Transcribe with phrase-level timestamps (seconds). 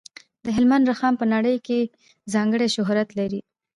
[0.43, 1.79] د هلمند رخام په نړۍ کې
[2.33, 3.39] ځانګړی شهرت لري.